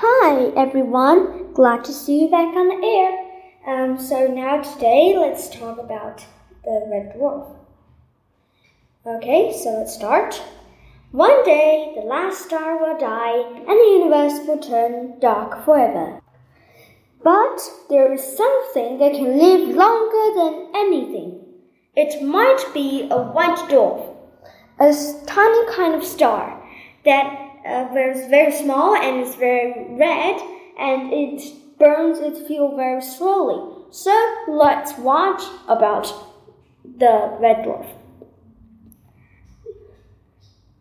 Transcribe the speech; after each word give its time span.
Hi 0.00 0.52
everyone, 0.54 1.54
glad 1.54 1.82
to 1.86 1.90
see 1.90 2.20
you 2.20 2.30
back 2.30 2.54
on 2.54 2.68
the 2.68 2.86
air. 2.86 3.12
Um, 3.66 3.98
so 3.98 4.26
now 4.26 4.60
today 4.60 5.16
let's 5.16 5.48
talk 5.48 5.78
about 5.78 6.22
the 6.64 6.86
red 6.90 7.14
dwarf. 7.16 7.56
Okay, 9.06 9.54
so 9.58 9.70
let's 9.70 9.94
start. 9.94 10.34
One 11.12 11.42
day 11.46 11.94
the 11.96 12.02
last 12.02 12.44
star 12.44 12.76
will 12.76 12.98
die 12.98 13.40
and 13.40 13.66
the 13.66 13.98
universe 14.04 14.46
will 14.46 14.58
turn 14.58 15.18
dark 15.18 15.64
forever. 15.64 16.20
But 17.24 17.58
there 17.88 18.12
is 18.12 18.36
something 18.36 18.98
that 18.98 19.12
can 19.12 19.38
live 19.38 19.74
longer 19.74 20.26
than 20.38 20.72
anything. 20.74 21.40
It 21.94 22.22
might 22.22 22.62
be 22.74 23.08
a 23.10 23.16
white 23.16 23.66
dwarf, 23.70 24.14
a 24.78 24.92
tiny 25.24 25.74
kind 25.74 25.94
of 25.94 26.04
star 26.04 26.62
that 27.06 27.45
uh, 27.66 27.94
is 27.94 28.28
very 28.28 28.52
small 28.52 28.94
and 28.96 29.20
it's 29.20 29.34
very 29.34 29.86
red 29.96 30.40
and 30.78 31.12
it 31.12 31.42
burns 31.78 32.18
its 32.18 32.46
fuel 32.46 32.76
very 32.76 33.02
slowly. 33.02 33.74
So 33.90 34.44
let's 34.48 34.96
watch 34.98 35.42
about 35.68 36.12
the 36.84 37.36
red 37.40 37.64
dwarf. 37.64 37.86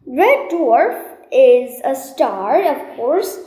Red 0.05 0.51
dwarf 0.51 1.15
is 1.31 1.81
a 1.83 1.95
star, 1.95 2.61
of 2.61 2.95
course, 2.95 3.39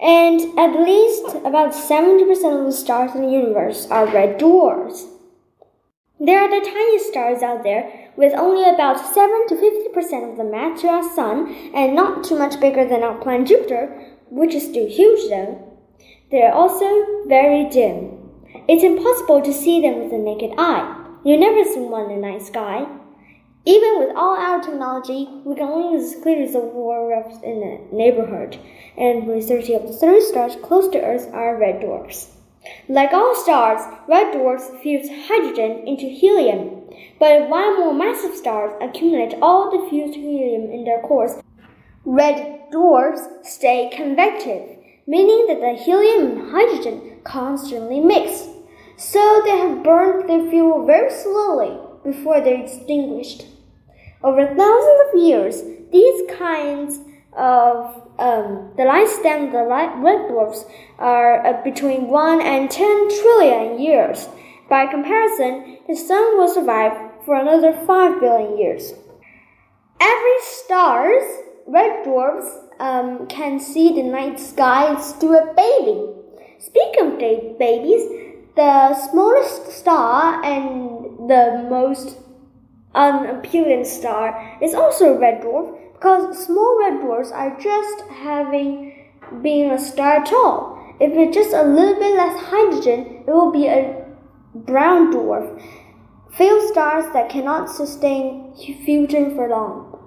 and 0.00 0.58
at 0.58 0.78
least 0.78 1.36
about 1.44 1.72
70% 1.72 2.58
of 2.58 2.66
the 2.66 2.72
stars 2.72 3.14
in 3.14 3.22
the 3.22 3.30
universe 3.30 3.86
are 3.90 4.06
red 4.06 4.38
dwarfs. 4.38 5.06
There 6.24 6.40
are 6.40 6.48
the 6.48 6.64
tiniest 6.64 7.08
stars 7.08 7.42
out 7.42 7.64
there, 7.64 8.10
with 8.16 8.32
only 8.32 8.66
about 8.66 8.98
7 8.98 9.46
to 9.48 9.54
50% 9.56 10.30
of 10.30 10.38
the 10.38 10.44
mass 10.44 10.80
to 10.80 10.88
our 10.88 11.02
Sun, 11.02 11.54
and 11.74 11.94
not 11.94 12.24
too 12.24 12.38
much 12.38 12.58
bigger 12.58 12.88
than 12.88 13.02
our 13.02 13.20
planet 13.20 13.48
Jupiter, 13.48 13.92
which 14.30 14.54
is 14.54 14.64
still 14.64 14.88
huge 14.88 15.28
though. 15.28 15.60
They 16.30 16.40
are 16.40 16.54
also 16.54 16.86
very 17.26 17.68
dim. 17.68 18.30
It's 18.66 18.82
impossible 18.82 19.42
to 19.42 19.52
see 19.52 19.82
them 19.82 19.98
with 19.98 20.12
the 20.12 20.16
naked 20.16 20.52
eye. 20.56 20.96
You 21.26 21.36
never 21.36 21.62
see 21.62 21.80
one 21.80 22.10
in 22.10 22.22
the 22.22 22.26
night 22.26 22.40
sky. 22.40 22.86
Even 23.66 23.98
with 23.98 24.16
all 24.16 24.34
our 24.34 24.62
technology, 24.62 25.28
we 25.44 25.54
can 25.54 25.68
only 25.68 25.98
use 25.98 26.16
clear 26.22 26.50
the 26.50 26.58
rough 26.58 27.42
in 27.42 27.60
the 27.60 27.94
neighborhood, 27.94 28.58
and 28.96 29.26
30 29.26 29.74
of 29.74 29.82
the 29.82 29.92
30 29.92 30.20
stars 30.22 30.56
close 30.62 30.88
to 30.88 31.02
Earth 31.02 31.28
are 31.34 31.58
red 31.58 31.80
dwarfs. 31.80 32.33
Like 32.88 33.12
all 33.12 33.34
stars, 33.34 33.80
red 34.08 34.32
dwarfs 34.32 34.70
fuse 34.82 35.08
hydrogen 35.28 35.86
into 35.86 36.06
helium. 36.06 36.82
But 37.18 37.48
while 37.48 37.76
more 37.76 37.94
massive 37.94 38.34
stars 38.34 38.72
accumulate 38.80 39.38
all 39.42 39.70
the 39.70 39.88
fused 39.88 40.14
helium 40.14 40.70
in 40.70 40.84
their 40.84 41.00
cores, 41.02 41.42
red 42.04 42.70
dwarfs 42.70 43.22
stay 43.42 43.90
convective, 43.94 44.78
meaning 45.06 45.46
that 45.48 45.60
the 45.60 45.74
helium 45.82 46.38
and 46.38 46.50
hydrogen 46.50 47.20
constantly 47.24 48.00
mix. 48.00 48.48
So 48.96 49.42
they 49.44 49.56
have 49.58 49.82
burned 49.82 50.28
their 50.28 50.48
fuel 50.50 50.86
very 50.86 51.10
slowly 51.10 51.78
before 52.04 52.40
they're 52.40 52.62
extinguished. 52.62 53.46
Over 54.22 54.46
thousands 54.46 55.00
of 55.08 55.20
years, 55.20 55.62
these 55.90 56.30
kinds 56.38 57.00
of 57.36 58.04
um, 58.18 58.70
the 58.76 58.84
lifespan 58.84 59.46
of 59.46 59.52
the 59.52 59.64
red 59.64 60.28
dwarfs 60.28 60.64
are 60.98 61.44
uh, 61.44 61.62
between 61.64 62.08
1 62.08 62.40
and 62.40 62.70
10 62.70 63.08
trillion 63.08 63.80
years. 63.80 64.28
By 64.68 64.86
comparison, 64.86 65.78
the 65.88 65.96
Sun 65.96 66.38
will 66.38 66.48
survive 66.48 66.92
for 67.24 67.36
another 67.36 67.72
5 67.72 68.20
billion 68.20 68.58
years. 68.58 68.92
Every 70.00 70.38
star's 70.42 71.22
red 71.66 72.04
dwarfs 72.04 72.58
um, 72.78 73.26
can 73.26 73.58
see 73.60 73.92
the 73.92 74.02
night 74.02 74.38
sky 74.38 74.94
through 74.96 75.38
a 75.38 75.54
baby. 75.54 76.06
Speaking 76.58 77.12
of 77.12 77.18
babies, 77.18 78.08
the 78.56 78.94
smallest 78.94 79.72
star 79.72 80.42
and 80.44 81.28
the 81.28 81.66
most 81.68 82.18
unappealing 82.94 83.84
star 83.84 84.58
is 84.62 84.74
also 84.74 85.14
a 85.14 85.18
red 85.18 85.42
dwarf 85.42 85.78
because 86.04 86.44
small 86.44 86.78
red 86.78 87.00
dwarfs 87.00 87.30
are 87.32 87.58
just 87.58 88.02
having 88.10 88.92
being 89.40 89.70
a 89.70 89.78
star 89.78 90.16
at 90.16 90.30
all. 90.34 90.78
If 91.00 91.12
it's 91.14 91.34
just 91.34 91.54
a 91.54 91.62
little 91.62 91.94
bit 91.94 92.14
less 92.14 92.38
hydrogen, 92.44 93.24
it 93.26 93.30
will 93.30 93.50
be 93.50 93.68
a 93.68 94.04
brown 94.54 95.14
dwarf. 95.14 95.48
Failed 96.30 96.68
stars 96.68 97.10
that 97.14 97.30
cannot 97.30 97.70
sustain 97.70 98.52
fusion 98.84 99.34
for 99.34 99.48
long. 99.48 99.98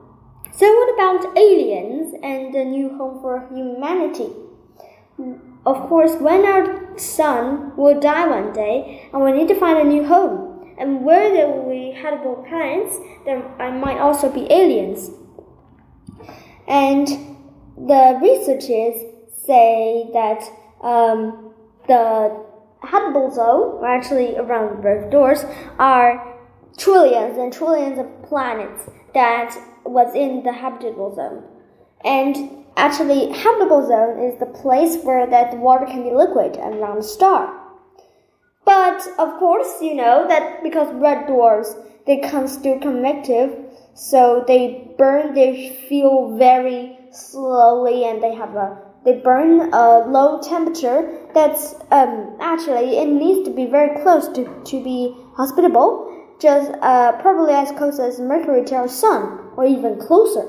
So 0.53 0.71
what 0.71 0.93
about 0.93 1.35
aliens 1.35 2.13
and 2.21 2.53
a 2.53 2.63
new 2.63 2.95
home 2.95 3.19
for 3.19 3.47
humanity? 3.49 4.29
Of 5.65 5.89
course, 5.89 6.13
when 6.21 6.45
our 6.45 6.95
sun 6.99 7.75
will 7.75 7.99
die 7.99 8.27
one 8.27 8.53
day, 8.53 9.09
and 9.11 9.23
we 9.23 9.31
need 9.31 9.47
to 9.47 9.59
find 9.59 9.79
a 9.79 9.83
new 9.83 10.05
home. 10.05 10.75
And 10.77 11.03
where 11.03 11.33
there 11.33 11.47
will 11.47 11.71
be 11.71 11.91
habitable 11.91 12.45
planets, 12.47 12.99
there 13.25 13.39
might 13.57 13.97
also 13.97 14.31
be 14.31 14.45
aliens. 14.51 15.09
And 16.67 17.07
the 17.77 18.19
researchers 18.21 19.01
say 19.45 20.09
that 20.13 20.43
um, 20.81 21.53
the 21.87 22.45
habitable 22.81 23.31
zone, 23.31 23.79
or 23.79 23.87
actually 23.87 24.35
around 24.37 24.83
the 24.83 25.07
doors, 25.09 25.45
are 25.79 26.35
trillions 26.77 27.37
and 27.37 27.51
trillions 27.51 27.97
of 27.97 28.07
planets 28.23 28.89
that 29.13 29.57
was 29.85 30.13
in 30.15 30.43
the 30.43 30.51
habitable 30.51 31.15
zone. 31.15 31.43
And 32.03 32.65
actually, 32.75 33.31
habitable 33.31 33.87
zone 33.87 34.19
is 34.19 34.39
the 34.39 34.45
place 34.45 34.97
where 35.03 35.25
that 35.27 35.57
water 35.57 35.85
can 35.85 36.03
be 36.03 36.11
liquid 36.11 36.57
around 36.57 36.99
a 36.99 37.03
star. 37.03 37.57
But 38.65 39.07
of 39.17 39.39
course, 39.39 39.81
you 39.81 39.95
know 39.95 40.27
that 40.27 40.61
because 40.61 40.93
red 40.95 41.27
dwarfs 41.27 41.75
they 42.05 42.19
come 42.19 42.47
still 42.47 42.79
convective, 42.79 43.66
so 43.97 44.43
they 44.45 44.93
burn 44.95 45.33
their 45.33 45.55
fuel 45.87 46.37
very 46.37 46.95
slowly 47.11 48.05
and 48.05 48.21
they 48.21 48.33
have 48.33 48.55
a 48.55 48.77
they 49.03 49.13
burn 49.13 49.73
a 49.73 50.05
low 50.07 50.39
temperature 50.39 51.27
that's 51.33 51.73
um, 51.89 52.37
actually 52.39 52.97
it 52.97 53.07
needs 53.07 53.47
to 53.47 53.55
be 53.55 53.65
very 53.65 53.99
close 54.03 54.27
to, 54.27 54.43
to 54.65 54.83
be 54.83 55.15
hospitable 55.33 56.13
just 56.39 56.71
uh, 56.81 57.13
probably 57.13 57.53
as 57.53 57.71
close 57.71 57.97
as 57.97 58.19
mercury 58.19 58.63
to 58.63 58.75
our 58.75 58.87
sun 58.87 59.39
or 59.57 59.65
even 59.65 59.99
closer 59.99 60.43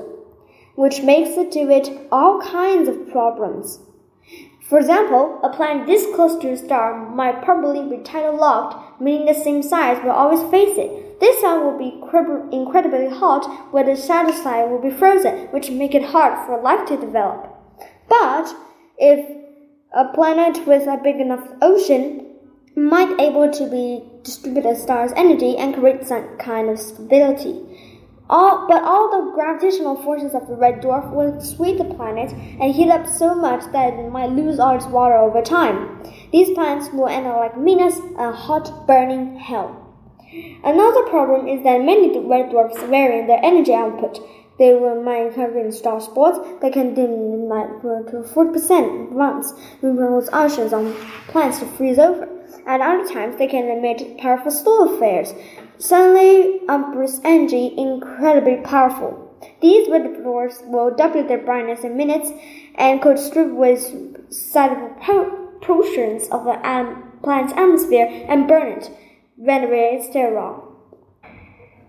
which 0.75 1.01
makes 1.01 1.31
it 1.31 1.51
to 1.51 1.71
it 1.71 1.89
all 2.11 2.39
kinds 2.41 2.87
of 2.87 3.09
problems 3.09 3.79
for 4.69 4.77
example, 4.77 5.39
a 5.41 5.49
planet 5.49 5.87
this 5.87 6.05
close 6.13 6.37
to 6.37 6.51
a 6.51 6.57
star 6.57 7.09
might 7.09 7.43
probably 7.43 7.89
be 7.89 8.03
tidal 8.03 8.37
locked, 8.37 9.01
meaning 9.01 9.25
the 9.25 9.33
same 9.33 9.63
size 9.63 9.99
will 10.03 10.11
always 10.11 10.47
face 10.51 10.77
it. 10.77 11.19
This 11.19 11.41
side 11.41 11.63
will 11.63 11.77
be 11.77 11.99
incredibly 12.55 13.09
hot, 13.09 13.73
where 13.73 13.83
the 13.83 13.99
shadow 13.99 14.31
side 14.31 14.69
will 14.69 14.79
be 14.79 14.91
frozen, 14.91 15.47
which 15.47 15.71
make 15.71 15.95
it 15.95 16.03
hard 16.03 16.45
for 16.45 16.61
life 16.61 16.87
to 16.87 16.97
develop. 16.97 17.47
But 18.07 18.55
if 18.99 19.37
a 19.91 20.13
planet 20.13 20.67
with 20.67 20.87
a 20.87 20.99
big 21.03 21.15
enough 21.15 21.47
ocean 21.63 22.27
might 22.75 23.19
able 23.19 23.51
to 23.51 23.65
be 23.65 24.03
distribute 24.23 24.65
a 24.65 24.75
star's 24.75 25.11
energy 25.15 25.57
and 25.57 25.73
create 25.73 26.05
some 26.05 26.37
kind 26.37 26.69
of 26.69 26.77
stability. 26.77 27.59
All, 28.29 28.67
but 28.67 28.83
all 28.83 29.09
the 29.09 29.31
gravitational 29.31 29.95
forces 29.95 30.35
of 30.35 30.47
the 30.47 30.55
red 30.55 30.81
dwarf 30.81 31.11
will 31.11 31.41
sweep 31.41 31.79
the 31.79 31.85
planet 31.85 32.31
and 32.31 32.75
heat 32.75 32.91
up 32.91 33.07
so 33.07 33.33
much 33.33 33.63
that 33.71 33.93
it 33.93 34.11
might 34.11 34.29
lose 34.29 34.59
all 34.59 34.75
its 34.75 34.85
water 34.85 35.15
over 35.15 35.41
time. 35.41 36.03
These 36.31 36.53
planets 36.53 36.93
will 36.93 37.07
end 37.07 37.25
up 37.25 37.37
like 37.37 37.57
Venus, 37.57 37.99
a 38.19 38.31
hot, 38.31 38.85
burning 38.85 39.39
hell. 39.39 39.89
Another 40.63 41.03
problem 41.09 41.47
is 41.47 41.63
that 41.63 41.81
many 41.81 42.19
red 42.19 42.51
dwarfs 42.51 42.77
vary 42.83 43.21
in 43.21 43.27
their 43.27 43.43
energy 43.43 43.73
output. 43.73 44.19
They 44.59 44.75
will 44.75 45.01
might 45.01 45.35
in 45.35 45.71
star 45.71 45.99
spots 45.99 46.37
that 46.61 46.73
can 46.73 46.93
dim 46.93 47.47
light 47.47 47.81
to 47.81 48.23
40% 48.27 49.11
once, 49.11 49.53
those 49.81 50.29
oceans 50.31 50.73
on 50.73 50.93
planets 51.29 51.59
to 51.59 51.65
freeze 51.65 51.97
over. 51.97 52.27
At 52.67 52.81
other 52.81 53.07
times, 53.11 53.37
they 53.37 53.47
can 53.47 53.69
emit 53.69 54.19
powerful 54.19 54.51
solar 54.51 54.97
flares, 54.97 55.33
Suddenly, 55.81 56.59
Umbris 56.67 57.21
energy 57.23 57.73
incredibly 57.77 58.57
powerful. 58.57 59.33
These 59.61 59.89
red 59.89 60.13
dwarfs 60.21 60.61
will 60.65 60.93
double 60.93 61.23
their 61.23 61.37
brightness 61.37 61.85
in 61.85 61.95
minutes 61.95 62.31
and 62.75 63.01
could 63.01 63.17
strip 63.17 63.49
with 63.49 63.79
sizable 64.29 64.89
portions 65.61 66.27
of 66.27 66.43
the 66.43 66.59
planet's 67.23 67.53
atmosphere 67.53 68.25
and 68.27 68.45
burn 68.45 68.73
it, 68.73 68.91
rendering 69.37 69.99
it 69.99 70.03
sterile. 70.03 70.65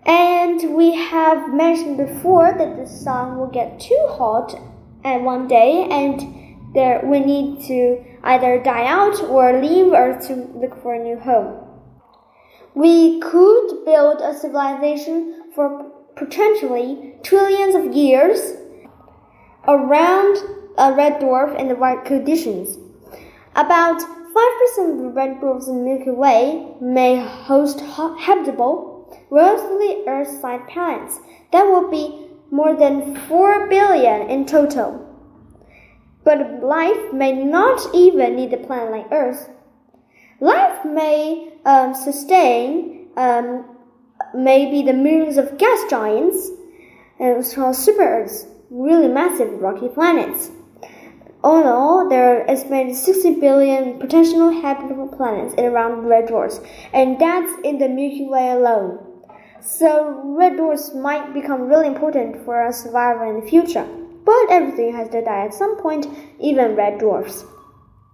And 0.06 0.76
we 0.76 0.94
have 0.94 1.52
mentioned 1.52 1.96
before 1.96 2.54
that 2.56 2.76
the 2.76 2.87
sun 2.87 3.38
will 3.38 3.50
get 3.50 3.81
too 3.81 4.06
hot 4.10 4.54
at 5.02 5.20
one 5.20 5.48
day 5.48 5.88
and 5.90 6.75
there 6.75 7.00
we 7.04 7.19
need 7.19 7.66
to 7.66 8.04
either 8.22 8.62
die 8.62 8.87
out 8.87 9.20
or 9.25 9.60
leave 9.60 9.92
Earth 9.92 10.28
to 10.28 10.37
look 10.54 10.81
for 10.81 10.94
a 10.94 11.02
new 11.02 11.19
home. 11.19 11.69
We 12.75 13.20
could 13.20 13.84
build 13.84 14.20
a 14.20 14.32
civilization 14.34 15.50
for 15.55 15.90
potentially 16.17 17.14
trillions 17.22 17.75
of 17.75 17.94
years 17.94 18.55
around 19.67 20.37
a 20.78 20.93
red 20.94 21.20
dwarf 21.20 21.58
in 21.58 21.69
the 21.69 21.75
right 21.75 22.05
conditions. 22.05 22.78
About 23.56 24.00
5% 24.00 24.93
of 24.93 24.99
the 24.99 25.11
red 25.12 25.40
dwarfs 25.40 25.67
in 25.67 25.78
the 25.78 25.84
Milky 25.84 26.11
Way 26.11 26.75
may 26.81 27.17
host 27.19 27.81
habitable, 27.81 29.26
relatively 29.31 30.05
Earth-sized 30.06 30.69
planets. 30.69 31.19
That 31.52 31.64
will 31.64 31.90
be 31.90 32.28
more 32.50 32.75
than 32.75 33.16
4 33.16 33.69
billion 33.69 34.31
in 34.31 34.46
total. 34.46 35.06
But 36.23 36.62
life 36.62 37.12
may 37.12 37.32
not 37.32 37.93
even 37.94 38.37
need 38.37 38.52
a 38.52 38.58
planet 38.58 38.93
like 38.93 39.06
Earth. 39.11 39.50
Life 40.40 40.87
may 40.87 41.52
um, 41.66 41.94
sustain 41.94 43.08
um, 43.16 43.76
maybe 44.34 44.81
the 44.82 44.94
moons 44.94 45.37
of 45.37 45.58
gas 45.58 45.84
giants 45.90 46.50
and 47.19 47.44
called 47.54 47.76
super 47.76 48.02
Earths, 48.02 48.46
really 48.70 49.08
massive 49.08 49.60
rocky 49.60 49.88
planets. 49.88 50.50
All 51.44 51.60
in 51.60 51.66
all, 51.66 52.08
there 52.08 52.38
are 52.40 52.50
estimated 52.50 52.96
60 52.96 53.34
billion 53.38 53.98
potential 53.98 54.50
habitable 54.50 55.08
planets 55.08 55.54
in 55.54 55.66
around 55.66 56.06
red 56.06 56.28
dwarfs, 56.28 56.60
and 56.94 57.20
that's 57.20 57.52
in 57.62 57.78
the 57.78 57.88
Milky 57.88 58.26
Way 58.26 58.50
alone. 58.50 58.98
So 59.60 60.22
red 60.25 60.56
dwarfs 60.56 60.94
might 60.94 61.34
become 61.34 61.69
really 61.69 61.87
important 61.87 62.46
for 62.46 62.56
our 62.56 62.72
survival 62.72 63.28
in 63.28 63.40
the 63.40 63.46
future. 63.46 63.87
But 64.25 64.50
everything 64.50 64.94
has 64.94 65.10
to 65.10 65.22
die 65.22 65.44
at 65.46 65.54
some 65.54 65.76
point, 65.81 66.06
even 66.38 66.76
red 66.76 66.98
dwarfs. 66.98 67.44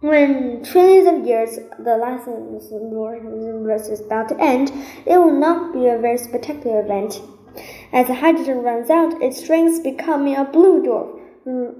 When 0.06 0.62
trillions 0.62 1.08
of 1.08 1.26
years 1.26 1.58
the 1.80 1.96
last 1.96 2.28
universe 2.28 3.88
is 3.88 4.00
about 4.02 4.28
to 4.28 4.40
end, 4.40 4.70
it 5.04 5.18
will 5.18 5.32
not 5.32 5.72
be 5.72 5.88
a 5.88 5.98
very 5.98 6.16
spectacular 6.16 6.78
event. 6.82 7.20
As 7.92 8.06
the 8.06 8.14
hydrogen 8.14 8.62
runs 8.62 8.88
out, 8.88 9.20
its 9.20 9.38
strength 9.42 9.82
becoming 9.82 10.36
a 10.36 10.44
blue 10.44 10.80
dwarf, 10.80 11.10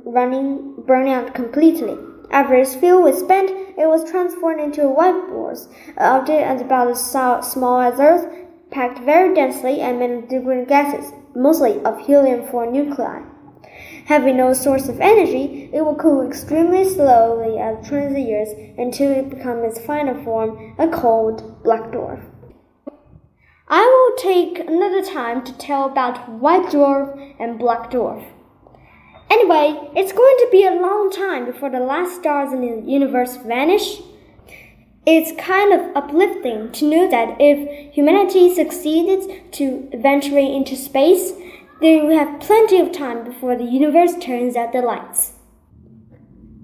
running, 0.05 0.75
burning 0.89 1.13
out 1.13 1.35
completely. 1.35 1.97
After 2.33 2.57
its 2.57 2.75
fuel 2.75 3.03
was 3.03 3.21
spent, 3.21 3.49
it 3.79 3.87
was 3.87 4.11
transformed 4.11 4.61
into 4.61 4.83
a 4.83 4.93
white 4.93 5.15
dwarf, 5.31 5.69
object 5.97 6.43
and 6.43 6.61
about 6.61 6.89
as 6.89 7.53
small 7.53 7.81
as 7.81 8.01
Earth, 8.01 8.27
packed 8.73 8.99
very 9.05 9.37
densely 9.37 9.81
and 9.81 10.01
made 10.01 10.11
of 10.11 10.29
different 10.29 10.67
gases, 10.67 11.13
mostly 11.37 11.81
of 11.85 12.05
helium-4 12.05 12.73
nuclei. 12.73 13.23
Having 14.07 14.37
no 14.37 14.53
source 14.53 14.89
of 14.89 15.01
energy, 15.01 15.69
it 15.73 15.85
will 15.85 15.97
cool 15.97 16.25
extremely 16.25 16.85
slowly 16.85 17.59
at 17.59 17.85
trillions 17.85 18.17
of 18.17 18.23
years 18.23 18.49
until 18.79 19.11
it 19.11 19.31
becomes 19.31 19.65
its 19.65 19.85
final 19.85 20.23
form, 20.23 20.77
a 20.79 20.87
cold 20.87 21.61
black 21.65 21.91
dwarf. 21.91 22.23
I 23.67 23.83
will 23.83 24.23
take 24.23 24.61
another 24.61 25.05
time 25.05 25.43
to 25.43 25.59
tell 25.59 25.87
about 25.87 26.29
white 26.29 26.69
dwarf 26.69 27.35
and 27.41 27.59
black 27.59 27.91
dwarf. 27.91 28.25
Anyway, 29.29 29.91
it's 29.97 30.13
going 30.13 30.37
to 30.39 30.49
be 30.53 30.65
a 30.65 30.81
long 30.81 31.11
time 31.11 31.45
before 31.45 31.71
the 31.71 31.81
last 31.81 32.21
stars 32.21 32.53
in 32.53 32.61
the 32.61 32.89
universe 32.89 33.37
vanish. 33.39 34.03
It's 35.05 35.33
kind 35.41 35.73
of 35.73 35.97
uplifting 35.97 36.71
to 36.73 36.89
know 36.89 37.11
that 37.11 37.39
if 37.41 37.93
humanity 37.93 38.55
succeeded 38.55 39.53
to 39.55 39.91
venture 40.01 40.39
into 40.39 40.77
space, 40.77 41.33
then 41.81 42.07
we 42.07 42.15
have 42.15 42.41
plenty 42.41 42.79
of 42.79 42.93
time 42.93 43.25
before 43.25 43.57
the 43.57 43.65
universe 43.65 44.15
turns 44.21 44.57
out 44.57 44.73
the 44.73 44.83
lights. 44.83 45.33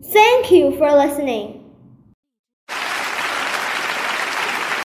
Thank 0.05 0.51
you 0.51 0.77
for 0.77 0.93
listening. 0.93 1.62